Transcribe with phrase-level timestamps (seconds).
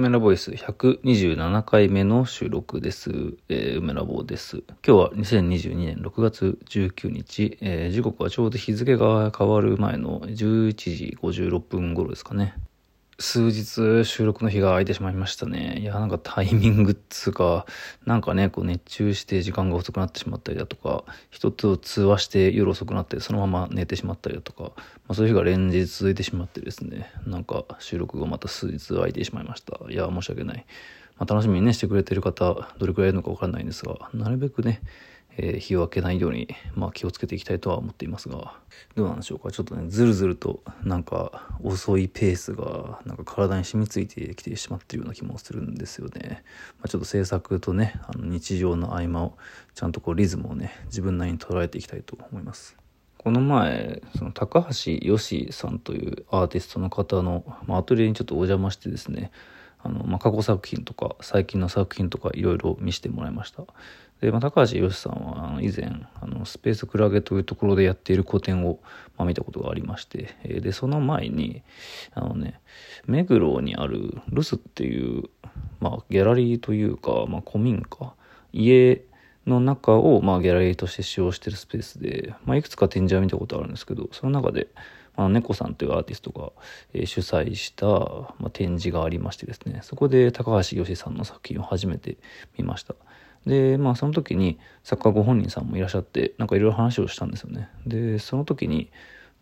[0.00, 3.10] 梅ラボイス127回目の収録です。
[3.48, 4.58] えー、梅ラボです。
[4.58, 12.54] 今日は2022年6月19日、えー、時刻はちょうど日付が変わる前の11時56分頃ですかね。
[13.20, 15.78] 数日収録の日が空いてしまいましたね。
[15.80, 17.66] いや、なんかタイミングっつうか、
[18.06, 24.72] なんかね、こう熱中して時間が遅くなってしまったりだとか、人と通話して夜遅くなってそのまま寝てしまったりだとか、ま
[25.08, 29.76] あ、そういう日が連日続いてしまってですね、なんか収録がまた数日空いてしまいました。
[29.90, 30.64] いや、申し訳ない。
[31.18, 34.80] まあ、楽しみにね、してくれてる方、どれくらいいるのかわかんないんですが、なるべくね、
[35.40, 38.56] えー、日を明けないように、まあ、気をつけていきたいとは思っていますが、
[38.96, 39.52] どうなんでしょうか？
[39.52, 46.42] ちょっとね、ずるずると、なんか、遅いペースが、なんか体に染みついてきてしまってるような気もするんですよね。
[46.78, 49.38] まあ、ちょっと制作とね、あの日常の合間を、
[49.74, 52.76] ちゃんとこう、リズムをね、自分なりに捉えていきたいと思います。
[53.16, 59.30] この前、その高橋よしさんというアーティストの方の、まあ、アトリエにちょっとお邪魔してですね、
[59.80, 63.64] あの、まあ、過去作品とか、最近の作品とか、いろいろ見せてもらいました。
[64.20, 68.80] で、まあ、高橋洋さんは以前あのスペースクラゲというところでやっている個展を、
[69.16, 71.62] まあ、見たことがありまして、えでその前に
[72.14, 72.60] あのね
[73.06, 75.24] 目黒にあるルスっていう、
[75.80, 78.14] まあ、ギャラリーというか、まあ、古民家
[78.52, 79.02] 家
[79.46, 84.68] の中を、まあ、ギャラリーとして使用しているスペースで、まあ、いくつか展示は見たことあるんですけどその中で
[85.16, 86.52] あ猫さんというアーティストが、
[86.94, 92.18] え、主催した、まあ、展示がありましてですねそこで高橋義さんの作品を初めて
[92.56, 92.94] 見ました。
[93.48, 97.70] でまあその時に作家ご本人さんもいらっしゃってなんかいろいろ話をしたんですよね。
[97.86, 98.90] でその時に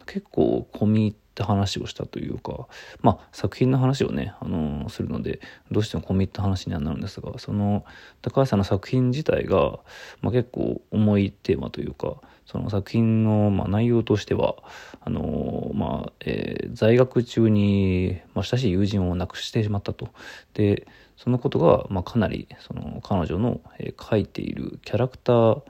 [0.06, 2.66] 結構込み入った話をしたというか
[3.02, 7.84] まあ作品の話をね、あのー、するのでどうしても込み入った話にはなるんですがその
[8.22, 9.78] 高橋さんの作品自体が、
[10.22, 14.56] まあ、結構重いテーマというかその作品の、まあ、内容としては
[15.00, 20.08] あのー、まあえー、在学中に、まあ、親しい友人を亡くしてしまったと。
[20.54, 25.62] でそのことが、まあ、かなりその彼女の、えー、描いているキャラクター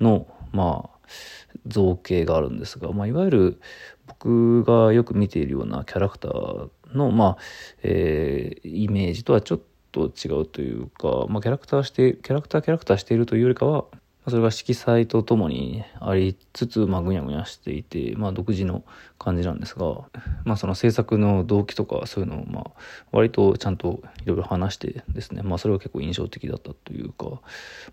[0.00, 0.98] の、まあ、
[1.66, 3.60] 造形があるんですが、まあ、いわゆる
[4.20, 7.36] 僕がよく見ているようなキャラクターの、まあ
[7.82, 9.60] えー、イメージとはちょっ
[9.92, 13.84] と違うというか、まあ、キャラクターしてキャラクターキャラクターしているというよりかは
[14.30, 18.84] それが色彩とともにありつつ、まあ、ぐにゃぐにゃしていて、まあ、独自の
[19.18, 20.08] 感じなんですが、
[20.44, 22.70] まあ、その制作の動機とかそういうのを、まあ、
[23.12, 27.40] 割とちゃんといろいろ話してですね、まあ、それは結構印象的だったというか、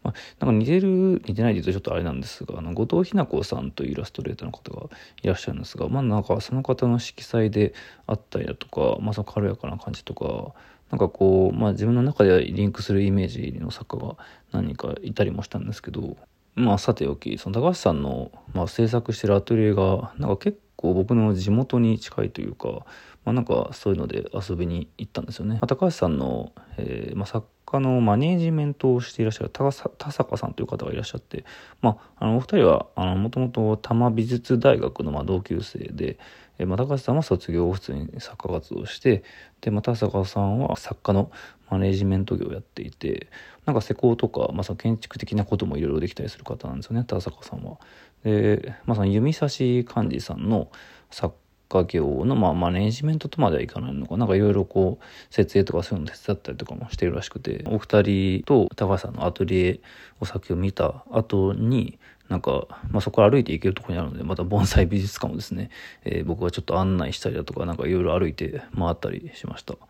[0.03, 4.90] まあ、なんか似てる、似てないで言うとちょっとあれなんですが、あの後藤ひな子さんというイラストレーターの方が
[5.22, 7.74] いらっしゃるんですが、まあ、なんかその方の色彩で
[8.07, 10.53] あったりだとか、まあ、その軽やかな感じとか、
[10.91, 14.16] なんかこう、まあ自分の中ではリンクするイメージの作家が
[14.51, 16.18] 何人かいたりもしたんですけど、
[16.56, 22.85] まあさておき、その高橋さんの、まあ、制作してるアトリエが、なんか結構僕の地元に近いというか、
[23.25, 25.56] まあなんかそういうので遊びに行ったんですよね。
[25.56, 31.44] まあ、高橋さんの、えー、まあ、作家のマネージメントをしていらっしゃる田坂さんという方がいらっしゃって、
[31.81, 36.19] まあ、あのお二人は、もともと多摩美術大学のまあ同級生で、
[36.59, 39.23] まあ、高橋さんは卒業後普通に作家活動して、
[39.61, 41.31] で、まあ、田坂さんは作家の
[41.69, 43.27] マネジメント業をやっていて、
[43.66, 47.77] なんか施工とか、まあ、その建築的なこともいろいろできたりする方なんですよね、田坂さんは。
[48.23, 50.69] で、まあ、その弓差し幹事さんの
[51.11, 51.35] 作
[51.67, 59.79] 家業の、まあ、マネジメントとまではいかないのか、なんかいろいろこう、設営とかそういうの手伝ったりとかもしてるらしくて、お二人と高橋さんのアトリエ
[60.19, 61.97] お酒を見た後に、
[62.30, 65.69] なんか、まあ、そこから歩いて行けるところにあるので、また盆栽美術館をですね、
[66.03, 69.74] えー、僕はちょっと案内したりだとか、なんかいろいろ歩いて回ったりしました。
[69.74, 69.88] まあ、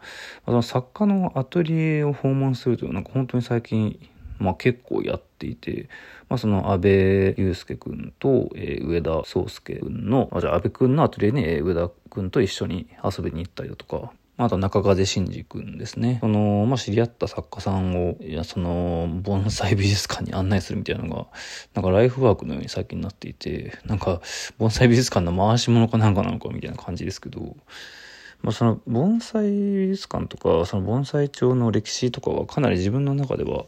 [0.48, 4.00] その作家のアトリエを訪問するというのは、なんか本当に最近、
[4.38, 5.88] まあ結構やっていて、
[6.28, 6.92] まあその安倍
[7.38, 16.18] 祐介くんと、えー、上田壮介くんの、あ、じゃあ安倍くんのアトリエに、えー、上田くんと一緒に遊びに行ったりだとか、あと中風真二君ですね。
[16.20, 21.28] その、まあ、知り合った作家さんを、いや、その、盆栽美術館に案内するみたいなのが、
[21.74, 24.22] なんかライフワークのように最近なっていて、なんか、
[24.58, 27.56] 盆栽美術館の回し物かなんかなのかみたいな感じですけど、
[28.42, 33.66] まあ、その盆栽美術館とか、その盆栽町の歴史とかはかなり自分の中では、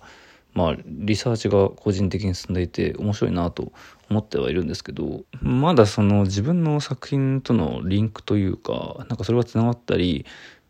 [0.57, 3.71] まあ、リサーチが個人的に進んでいて面白いなと
[4.09, 10.25] 思ってはいるんですけどまだその自分の作品とのリンクというかなんかそれがつながったり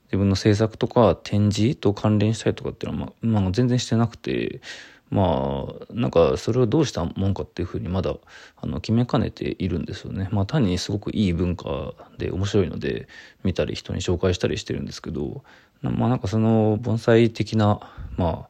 [0.07, 4.61] 自分の制作とか展示と関連したりとかっていうのは、まあ、まあ、全然してなくて、
[5.09, 8.13] まあ、なんかそれをどうしたもんかっていうふうにまだ
[8.57, 10.27] あの決めかねているんですよね。
[10.31, 13.07] まあ単にすごくいい文化で面白いので
[13.43, 15.43] 見たり人に紹介したりしてるんですけど、
[15.81, 17.79] まあなんかその盆栽的な、
[18.17, 18.47] ま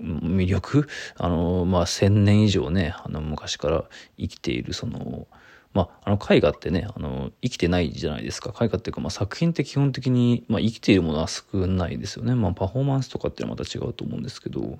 [0.00, 0.88] 魅力？
[1.18, 3.84] あの、まあ、千年以上ね、あの、昔から
[4.18, 5.26] 生きている、その、
[5.74, 8.52] まあ、あの絵画ってね、あの、生きてないじゃないですか。
[8.60, 12.34] 絵画っていうか、まあ、作品って基本的に、まあ、生きているものは少ないですよね。
[12.34, 14.78] まあ、パフォーマンスとかっていうのはまた違うと思うんですけど、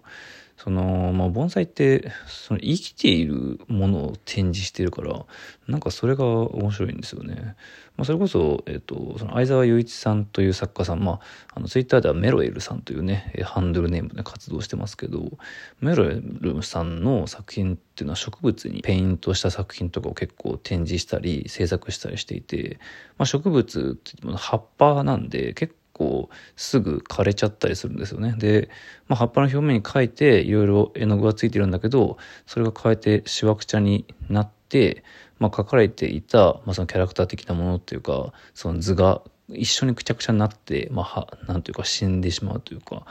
[0.62, 5.26] その、まあ、盆栽って、その生きているものを展示してるから、
[5.66, 7.56] なんかそれが面白いんですよね。
[7.96, 11.20] まあ、それこそ、えっ、と、その相沢雄一さんという作家さん、まあ、
[11.56, 15.32] あの、ツイッターではメロエルさんというね、ハンドルネームで活動してますけど、
[15.80, 22.78] メロエルさんの作品っていうのは植物にペイントした作品とかを結構展示したり、制作したりしていて、
[23.18, 28.34] まあ、植物って葉っぱなんで、結構構すぐ枯れちゃったりするんですよね。
[28.36, 28.68] で、
[29.06, 35.04] まあ、葉っぱの表面に描いていろいろ絵の具がついてるんだけど、それが変えてしわくちゃになって、
[35.38, 43.04] まあ、描かれていた、まあ、そのキャラクター的なものっていうか、その図が一緒にくちゃくちゃになって、まあ、は、なんというか死んでしまうというか、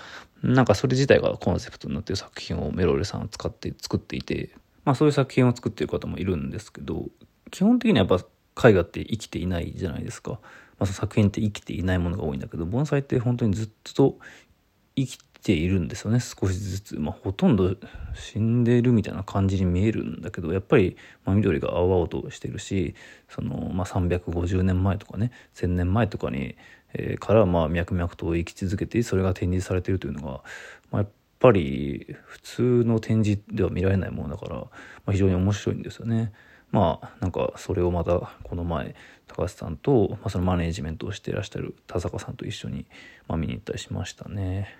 [0.44, 4.50] なんかそれ自体がコンセプトになっている作品をメローレさんは使って作っていて、
[4.84, 7.06] まあそういう作品を作っている方もいるんですけど、
[7.52, 8.20] 基本的にはやっ
[8.56, 10.40] ぱ絵画って生きていないじゃないですか。
[10.81, 14.18] まあ、作品って生きていないものが多いんだけど盆栽って本当にずっと
[14.95, 17.75] 生きているんですよね少しずつ、まあ、ほとんど
[18.16, 22.95] 死んでるみたいな感じに見えるんだけどやっぱり、まあ、緑が青々としてるし
[23.30, 26.56] その、まあ、350年前とかね1,000年前とかに、
[26.95, 30.42] えー、からまあ脈々と生き続けてそれが展示されているというのが、
[30.89, 34.68] まあ、やっぱり普通の展示では見られないものだから、ま
[35.07, 36.31] あ、非常に面白いんですよね。
[36.72, 38.96] まあなんかそれをまたこの前
[39.28, 42.86] 高橋さんと、まあ、そのマネージメントをしていらっしゃる田坂さんと一緒に、
[43.28, 44.76] まあ、見に行ったりしましたね。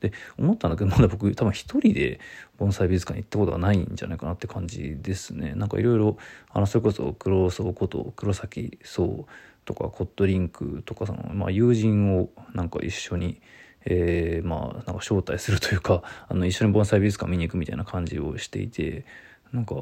[0.00, 2.20] で思ったんだけどまだ僕多分一人で
[2.56, 5.54] 盆栽美術館に行ったことがないんじゃないかなって感じですね。
[5.54, 6.18] なんかいろいろ
[6.50, 9.26] あそれこそ黒荘こと黒崎荘
[9.64, 13.40] とかコットリンクとかその、まあ、友人をなんか一緒に
[13.84, 19.04] えー、まあなんか招待するというかあの一緒に盆栽美術館見に行くみたいな感じをしていて
[19.52, 19.74] なんか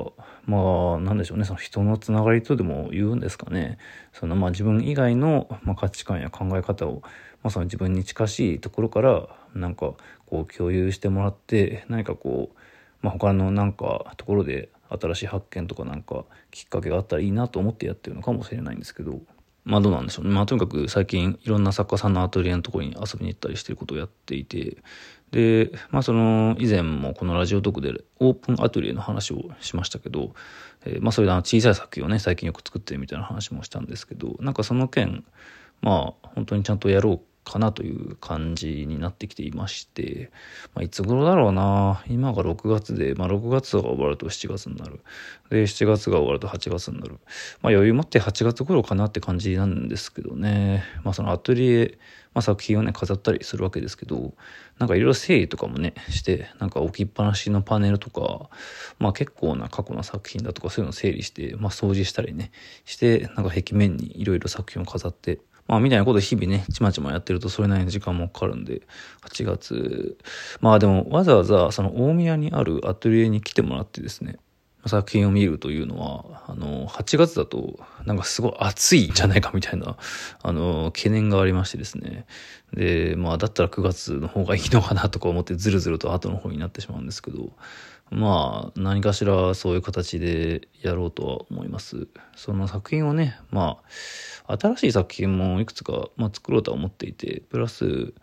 [0.44, 1.44] まあなんでしょうね。
[1.44, 3.78] その人のつながりとでも言うんですかね。
[4.12, 7.02] そのまあ自分以外の、まあ、価値観や考え方を、
[7.42, 9.94] まあ、その自分に近しいところからなんか
[10.26, 12.56] こう共有してもらって何かこう、
[13.02, 19.20] まあ、他のなんかところで新しい発見とかなんかきっかけがあったらいいなと思ってやってるのかもしれないんですけど。
[19.66, 20.30] まあどうなんでしょうね。
[20.32, 24.76] まあとにかく最近いろんな作家さんのアトリエのところに遊びに行ったりしてることをやっていて
[25.32, 30.34] で、まあその以前もこのラジオトークでオープンアトリエの話をしましたけど、
[30.84, 35.24] えー、まあそれであの小さい作品をね最近よく作ってるみたいな話もしたんですけど、なんかその件、
[35.82, 40.30] まあ本当にちゃんとやろうかなという感じになってきていまして、
[40.74, 45.00] まあ、いつ頃だろうな今が6月で、まあ、6月が終わると7月になる。
[45.48, 47.20] で、7月が終わると8月になる。
[47.62, 50.82] まあ、余裕持って8月頃かなって感じなんですけどね。
[51.04, 51.98] まあ、そのアトリエ、
[52.34, 54.34] まあ、作品をね、飾ったりするわけですけど、
[54.78, 58.50] なんかいろいろ整理とかもね、して、なんか置きっぱなしのパネルとか、
[58.98, 62.50] まあ結構な過去の作品だとかそういうのを整理して、まあ掃除したりね、
[62.84, 68.82] して、なんか壁面にいろいろ作品を飾って、まあ、みたいなこと日々ね、ちまちまやってるとそれなりの時間もかかるんで、
[69.28, 70.18] 8月、
[70.60, 74.38] まあでもわざわざその大宮にあるアトリエに来てもらってですね、
[74.88, 79.96] 作品を見るというのは、あの、8月だと、なんかすごい暑いんじゃないかみたいな、
[80.42, 82.26] あの、懸念がありましてですね。
[82.72, 87.50] で、まあ、だったら9月の方がいいのかなとか思ってずるずると後の方になってしまうんですけど、
[88.10, 92.06] まあ、何かしらそういう形でやろうとは思います。
[92.36, 93.78] その作品をね、ま
[94.46, 98.14] あ、新しい作品もいくつか、まあ、作ろうとは思っていて、プラス、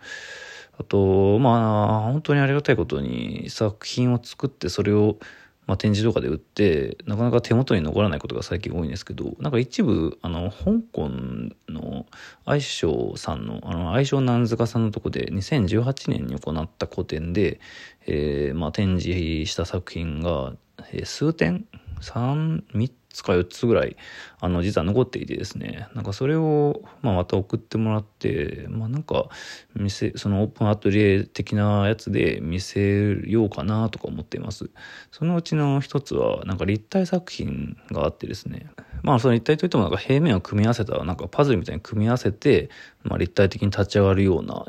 [0.77, 5.17] あと、まあ、本当にありがたいことに作品を作ってそれを
[5.65, 11.09] まあ、展示とかで売ってなかなか手元に残らないことが最近多いんですけどなんか一部あの香港
[11.69, 12.05] の
[12.45, 17.59] 愛称さんのあの愛称なんずかさんのとこで2018年に行った個展で、
[18.05, 20.53] えーまあ、展示した作品が、
[20.91, 21.65] えー、数点
[22.01, 23.95] 3、3つか4つぐらい、
[24.41, 29.29] あの、実は残っていてですね、なんかそれを、まあ、また送ってもらって、まあ、なんか、
[29.75, 34.69] 店、そのオープンアトリエ的なやつで見せようかなとか思っています。
[35.11, 38.67] そのうちの一つは、なんか立体作品があってですね、
[39.03, 42.69] まあ、その立体といってもなんか平面を組み合わせた、なんかパズルみたいに組み合わせて、
[43.03, 44.65] まあ、立体的に立ち上がるような、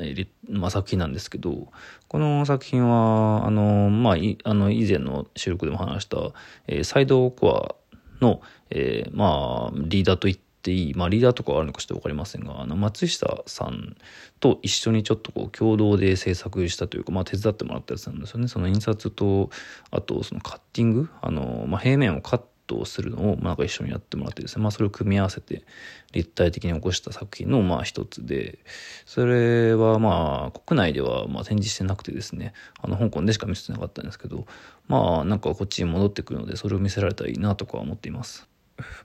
[0.50, 1.68] まあ、作品なんですけど、
[2.08, 6.32] この作品は、あの、まあ、い、あの、以前の収録でも話した、
[6.66, 7.83] えー、サイドコア
[8.24, 8.40] の、
[8.70, 13.96] えー、まあ、リーダーと言っていい、まあ、リーダーとかあるのかちょっとわかりませんが、あの、松下さん
[14.40, 18.48] と一緒にちょっとこう、共同で制作したというか、まあ、手伝ってもらったやつなんですよね。
[18.48, 19.50] その印刷と、
[19.90, 25.64] あと、そのカッティング、あの、まあ、平面をカットするのを、まあ、なんか一緒にやってもらってですね、まあ、それを組み合わせて
[26.12, 28.58] 立体的に起こした作品の、まあ、一つで、
[29.06, 34.46] それはまあ、国内ではまあ展示してなくてですね、あの、香港でしか見せてなかったんですけど、
[34.88, 38.48] まあ、なんかこっちに戻ってくるので、それを見せられたらいいなとか思っています。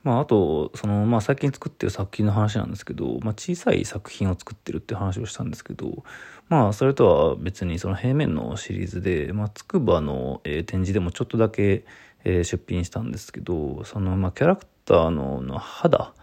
[0.03, 6.03] まあ、あと、その、まあ、最近作ってる作品の話なんですけど、まあ、小さい作品を作ってるって話をしたんですけど、
[6.47, 11.85] まあ、それとは別に、その平面のシリーズで、まあ、つくばの、えー、展示でもちょっとだけ、
[12.23, 16.13] えー、出品したんですけど、その、まあ、キャラクターのの肌、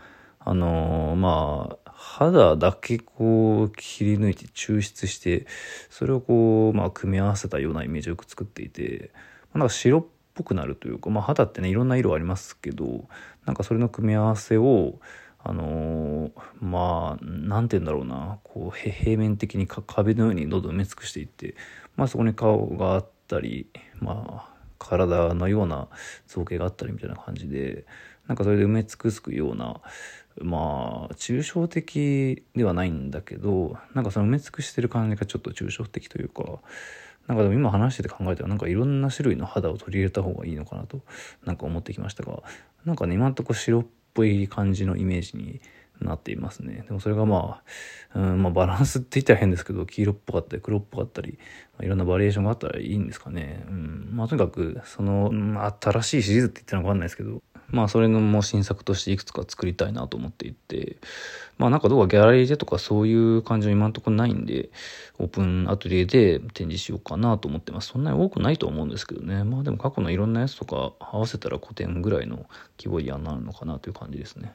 [0.41, 5.47] あのー、まあ、肌だけこう切り抜いて抽出して、
[5.91, 9.11] それをこう、まあ、組み合わせたようなイメージをよく作っていて、
[9.53, 10.05] まあ、なんか白っ
[10.37, 13.09] ぽくなるというか、まあ、肌ってねいろんな色ありますけど
[13.47, 15.01] なんかそれの組み合わせを
[15.43, 21.55] あのー、まあ何て言うんだろうなこう平面的に壁のようにどんどん埋め尽くしていって、
[21.97, 23.69] まあ、そこに顔があったり
[24.01, 25.89] まあ体のような
[26.27, 27.85] 造形があったりみたいな感じで
[28.27, 29.81] なんかそれで埋め尽くすような
[30.41, 36.45] まあ抽象的ではないんだけどなんかその埋め尽くしてる感じがちょっと抽象的というか
[37.27, 41.01] なんかでも今話してて考えたらなんかいろんな種類の肌を取り入れた方がいいのかなと
[41.45, 42.43] なんか思ってきましたが
[42.85, 45.61] なんかね今んとこ白っぽい感じのイメージに
[46.01, 47.63] なっていますねでもそれがま
[48.15, 51.39] あ,、うんまあ、バランスって言ったら変ですけど黄色っぽかったり黒っぽかったり、
[51.79, 60.99] まあ、いろんなバリエーションがあったらいいんですかね、うんまあ、とにかくその、まあ、新しいシリーズって言ってるのか分かんないですけどまあそれのもう新作としていくつか作りたいなと思っていて、
[61.59, 64.71] まあなんかどうかギャラリーでとかそういう感じは今んところないんで、
[65.19, 67.89] オープンアトリエで展示しようかなと思ってます。
[67.89, 69.43] そんなに多くないと思うんですけどね。
[69.45, 72.47] まあでも過去のいろんなやつとか合わせたら古典ぐらいの
[72.79, 74.55] 規模にはなるのかなという感じですね。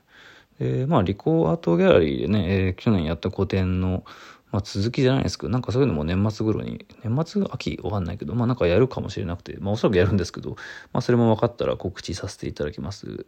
[0.62, 4.04] えー、まあリコアートギャラリーでね、えー、去年やった個展の
[4.52, 10.58] まあ、続きじゃないですけど、なんかそういうのも年末頃に、年末秋わかんないけど、まあなんかやるかもしれなくて、まあおそらくやるんですけど、
[10.92, 13.20] まあそれも分かったら告知させていただきます。